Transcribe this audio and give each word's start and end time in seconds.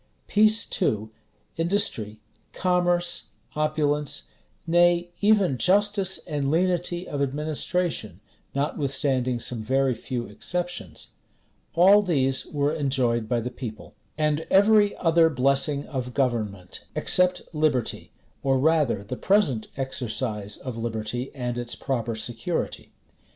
Peace 0.25 0.65
too, 0.65 1.11
industry, 1.57 2.19
commerce, 2.53 3.25
opulence; 3.55 4.23
nay, 4.65 5.11
even 5.21 5.59
justice 5.59 6.17
and 6.25 6.49
lenity 6.49 7.07
of 7.07 7.21
administration, 7.21 8.19
notwithstanding 8.55 9.39
some 9.39 9.61
very 9.61 9.93
few 9.93 10.25
exceptions; 10.25 11.09
all 11.75 12.01
these 12.01 12.47
were 12.47 12.73
enjoyed 12.73 13.29
by 13.29 13.39
the 13.39 13.51
people; 13.51 13.93
and 14.17 14.47
every 14.49 14.97
other 14.97 15.29
blessing 15.29 15.85
of 15.85 16.15
government, 16.15 16.87
except 16.95 17.43
liberty, 17.53 18.11
or 18.41 18.57
rather 18.57 19.03
the 19.03 19.15
present 19.15 19.67
exercise 19.77 20.57
of 20.57 20.77
liberty 20.77 21.29
and 21.35 21.59
its 21.59 21.75
proper 21.75 22.15
security. 22.15 22.91